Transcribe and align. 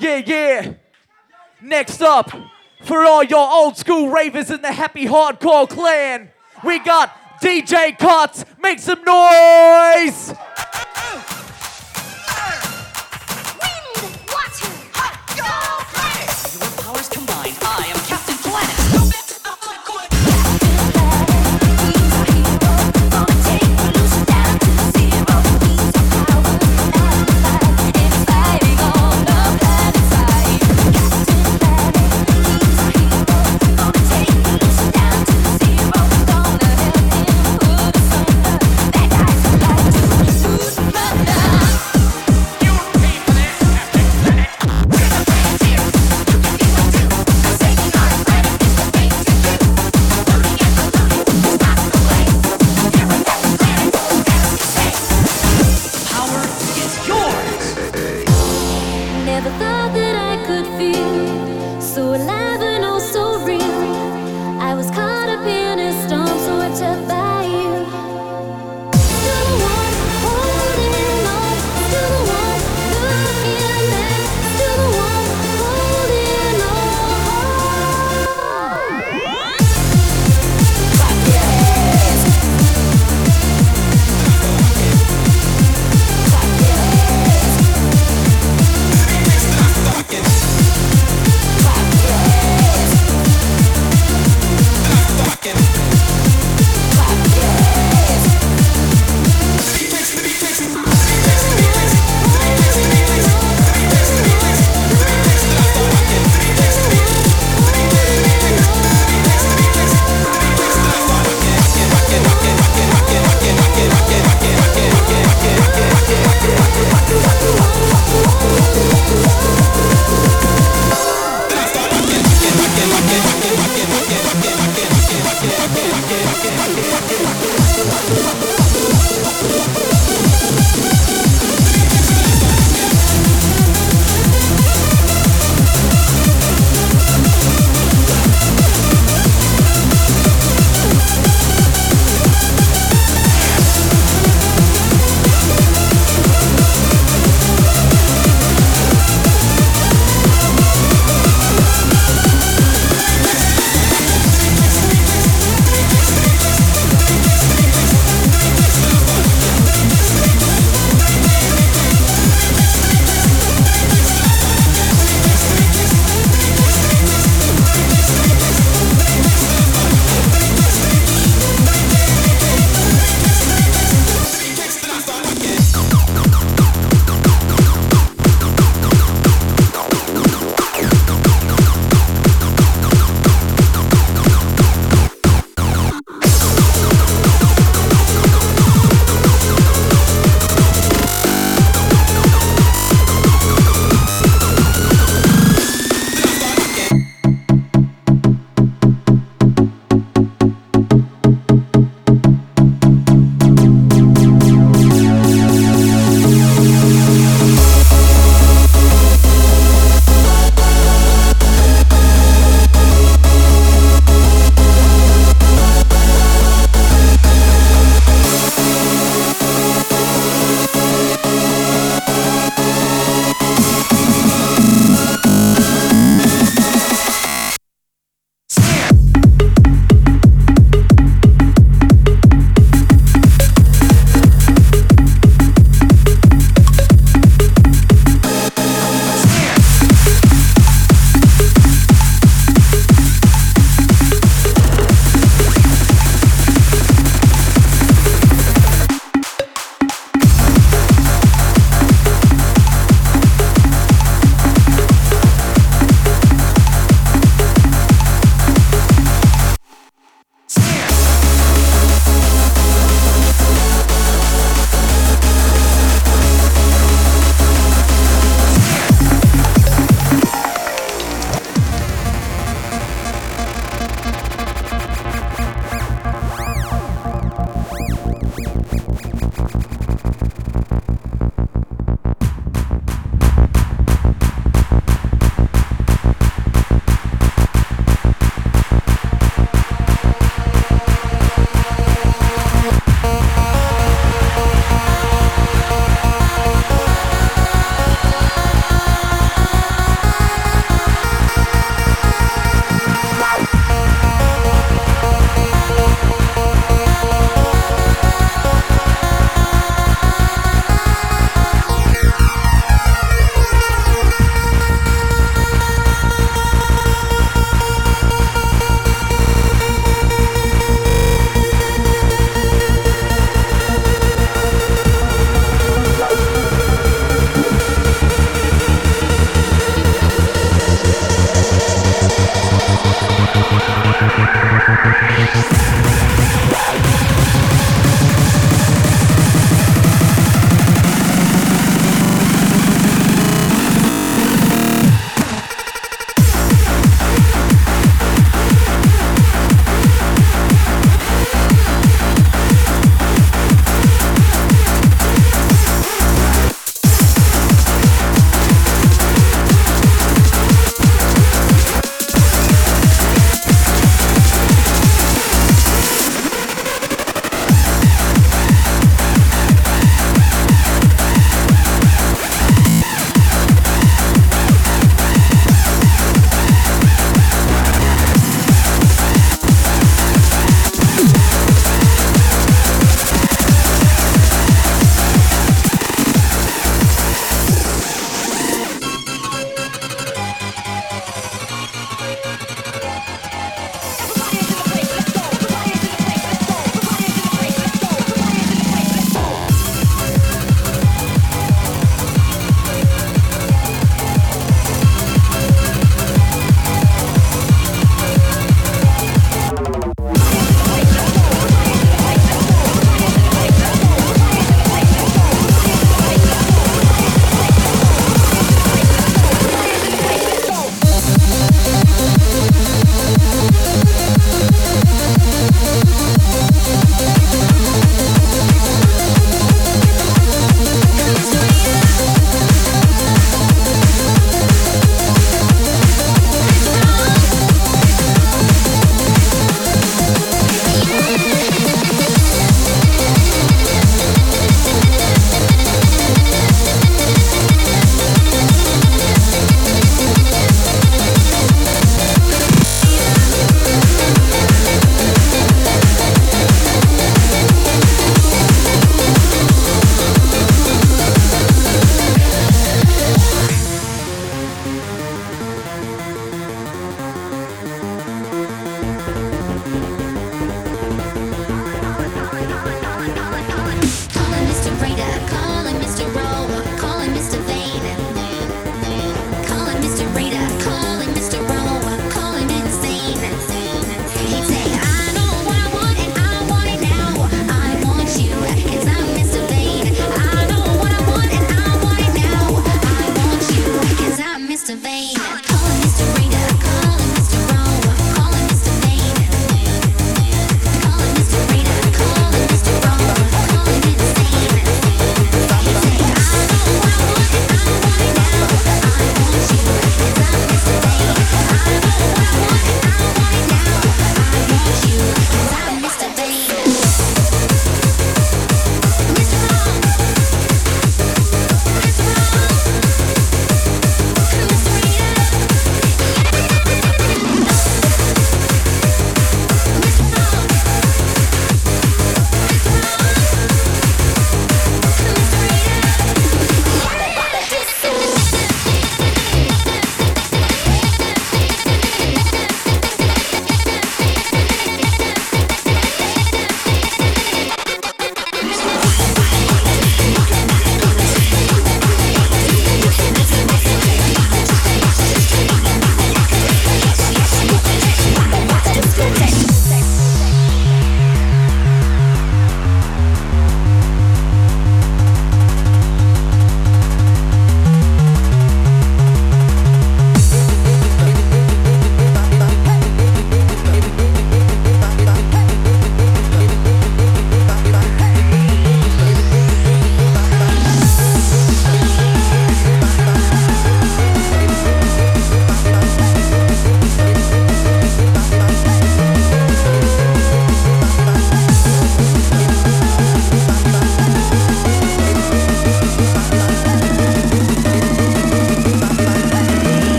Yeah, 0.00 0.22
yeah. 0.24 0.72
Next 1.60 2.00
up, 2.00 2.30
for 2.84 3.04
all 3.04 3.22
your 3.22 3.46
old 3.46 3.76
school 3.76 4.08
ravers 4.08 4.50
in 4.50 4.62
the 4.62 4.72
happy 4.72 5.04
hardcore 5.04 5.68
clan, 5.68 6.30
we 6.64 6.78
got 6.78 7.14
DJ 7.42 7.98
Cuts. 7.98 8.46
Make 8.62 8.78
some 8.78 9.04
noise! 9.04 10.32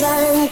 Gonna 0.00 0.49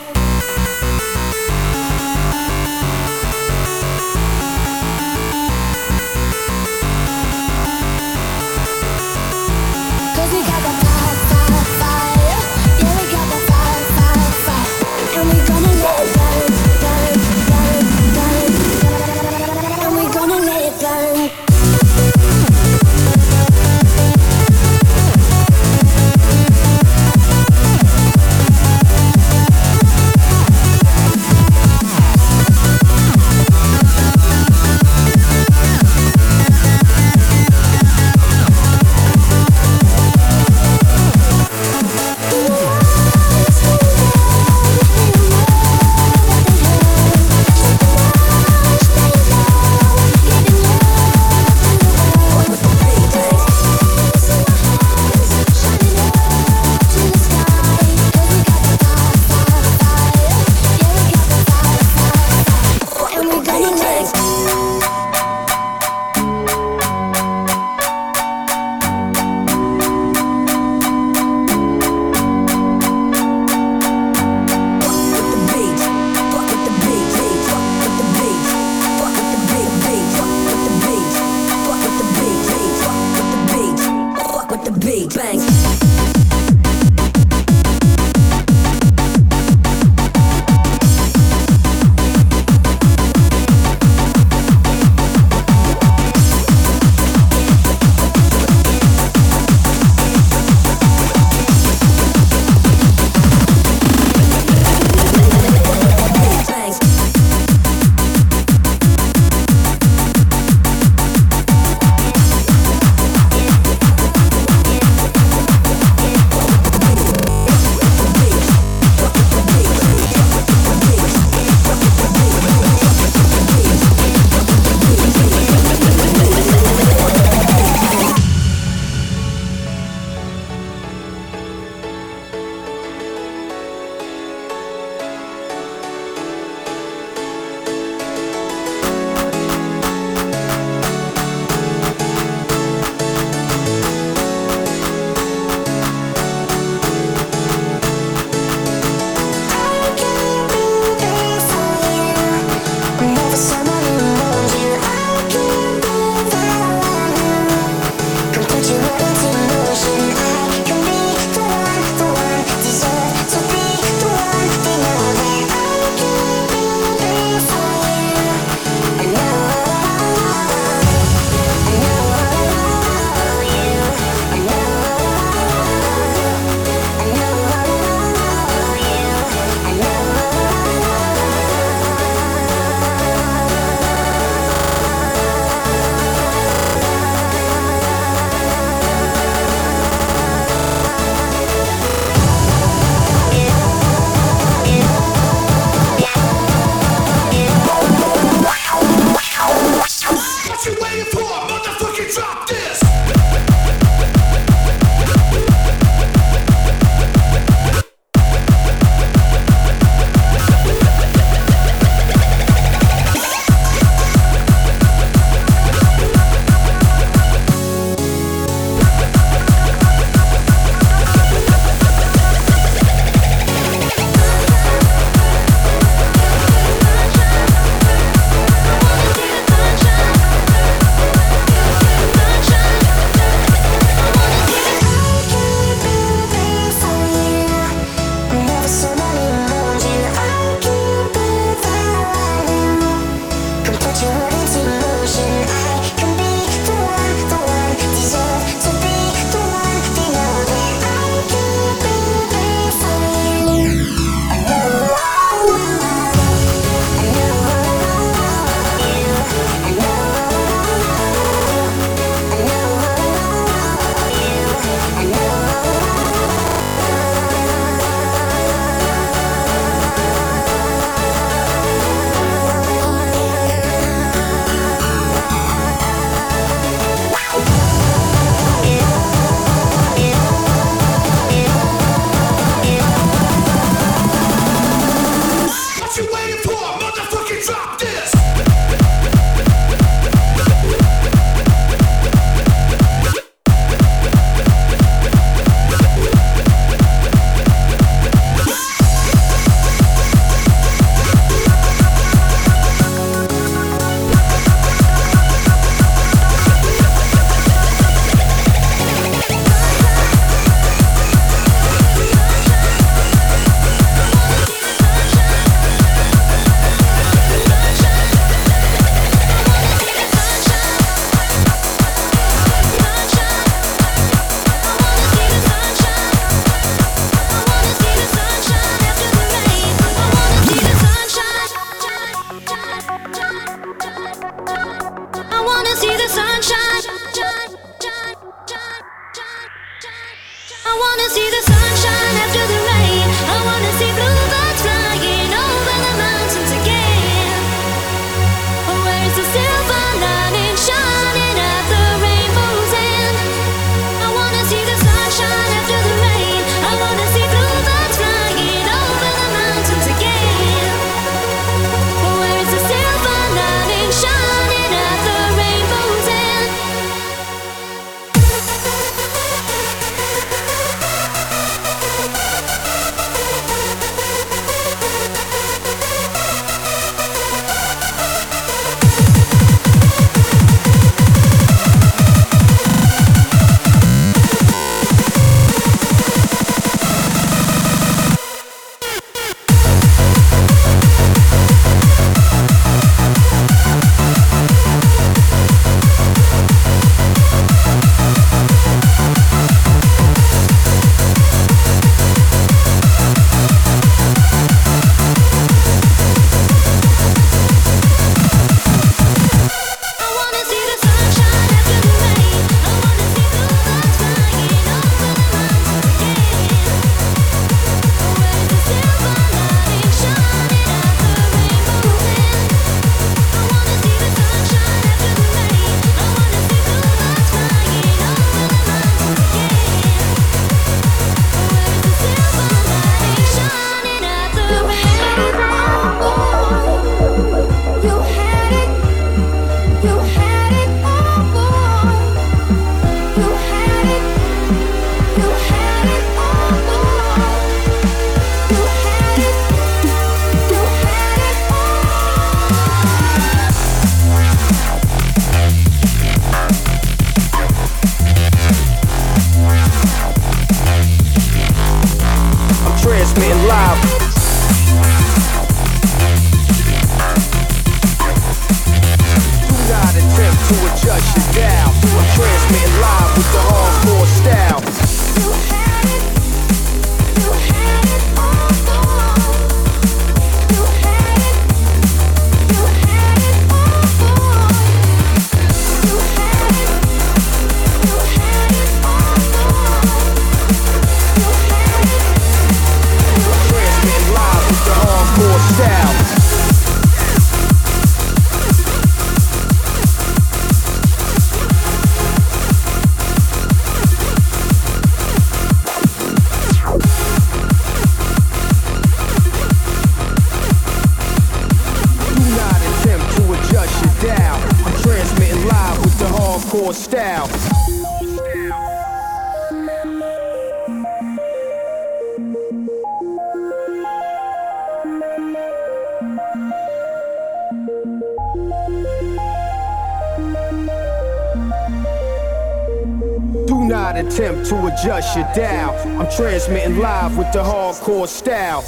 bust 535.08 535.16
you 535.16 535.42
down. 535.42 536.00
I'm 536.00 536.10
transmitting 536.10 536.78
live 536.78 537.16
with 537.16 537.30
the 537.32 537.42
hardcore 537.42 538.08
style. 538.08 538.64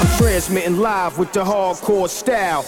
I'm 0.00 0.18
transmitting 0.18 0.76
live 0.78 1.18
with 1.18 1.32
the 1.32 1.44
hardcore 1.44 2.08
style. 2.08 2.64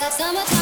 Got 0.00 0.14
summertime. 0.14 0.59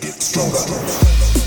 get 0.00 0.22
stronger. 0.22 1.43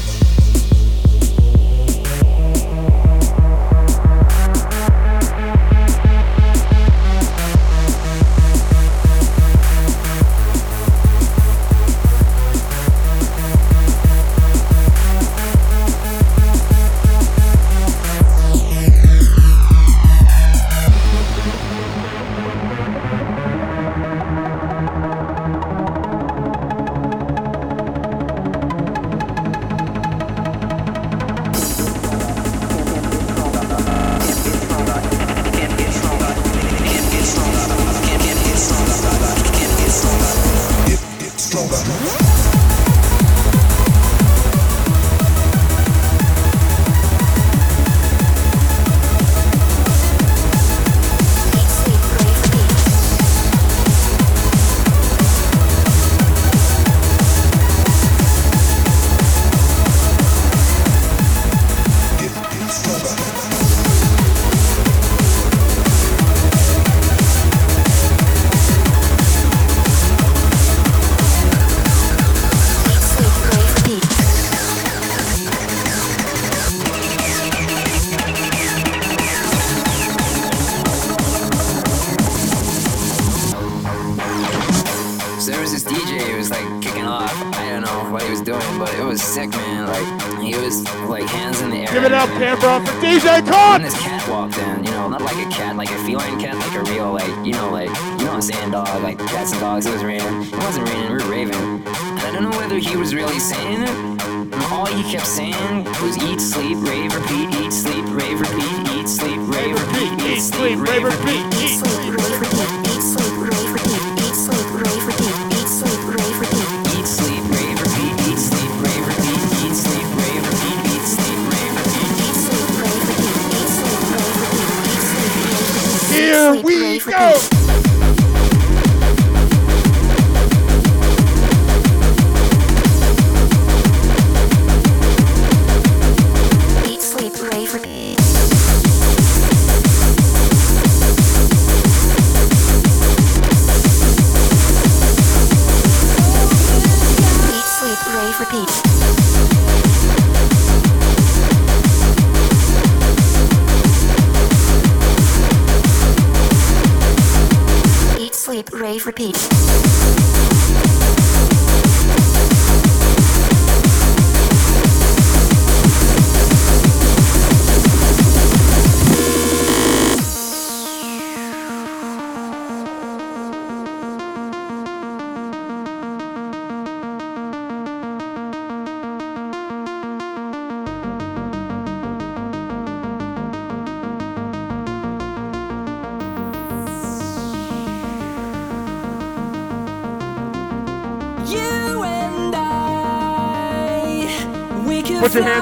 Queen, 110.58 110.80
braver 110.80 111.12
beat. 111.24 112.87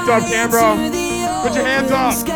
Hands 0.06 0.24
up, 0.24 0.30
Canberra. 0.30 1.42
Put 1.42 1.54
your 1.54 1.64
hands 1.64 1.90
up. 1.90 2.35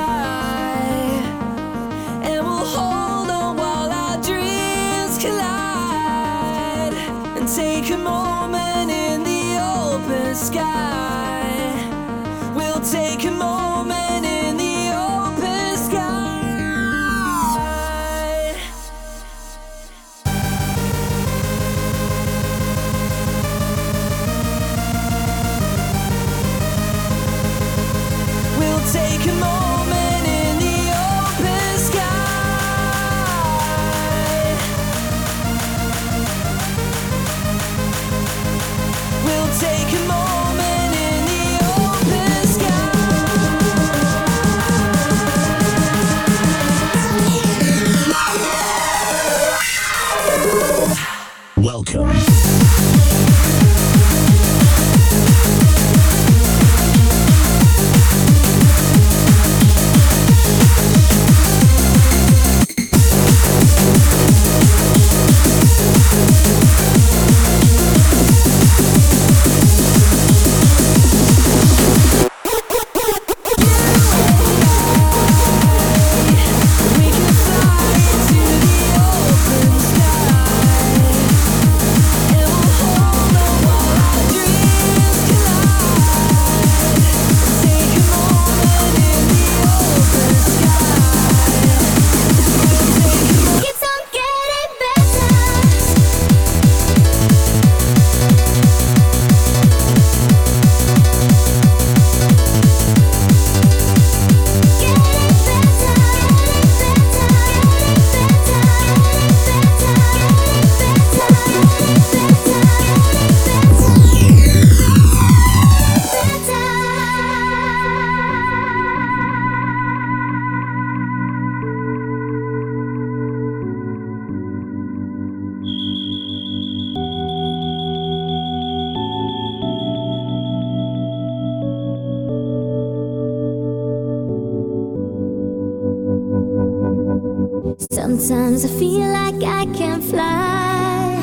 Sometimes 137.88 138.64
I 138.66 138.68
feel 138.68 139.08
like 139.08 139.42
I 139.42 139.64
can't 139.74 140.04
fly. 140.04 141.18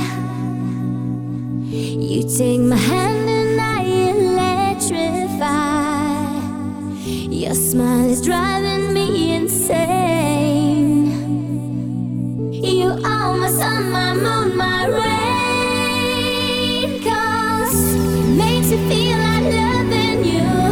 You 1.69 2.23
take 2.35 2.61
my 2.61 2.75
hand 2.75 3.29
and 3.29 3.61
I 3.61 3.83
electrify. 4.73 5.45
Your 7.05 7.53
smile 7.53 8.09
is 8.09 8.21
driving 8.23 8.91
me 8.91 9.35
insane. 9.35 11.05
You 12.51 12.89
are 13.05 13.37
my 13.37 13.49
sun, 13.49 13.91
my 13.91 14.15
moon, 14.15 14.57
my 14.57 14.87
rain. 14.87 15.93
Cause 17.03 17.93
it 17.93 18.29
makes 18.35 18.71
me 18.71 18.77
feel 18.89 19.17
like 19.19 19.43
loving 19.53 20.25
you. 20.25 20.66